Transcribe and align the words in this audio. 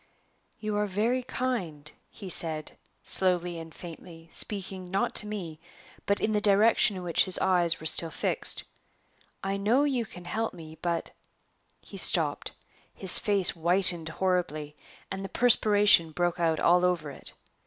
"You 0.59 0.77
are 0.77 0.87
very 0.87 1.21
kind," 1.21 1.91
he 2.09 2.27
said, 2.27 2.75
slowly 3.03 3.59
and 3.59 3.71
faintly, 3.71 4.29
speaking, 4.31 4.89
not 4.89 5.13
to 5.17 5.27
me, 5.27 5.59
but 6.07 6.19
in 6.19 6.31
the 6.31 6.41
direction 6.41 6.95
in 6.97 7.03
which 7.03 7.25
his 7.25 7.37
eyes 7.37 7.79
were 7.79 7.85
still 7.85 8.09
fixed. 8.09 8.63
"I 9.43 9.57
know 9.57 9.83
you 9.83 10.05
can 10.07 10.25
help 10.25 10.55
me; 10.55 10.75
but" 10.81 11.11
He 11.81 11.97
stopped; 11.97 12.51
his 12.95 13.19
face 13.19 13.51
whitened 13.51 14.09
horribly, 14.09 14.75
and 15.11 15.23
the 15.23 15.29
perspiration 15.29 16.13
broke 16.13 16.39
out 16.39 16.59
all 16.59 16.83
over 16.83 17.11
it. 17.11 17.33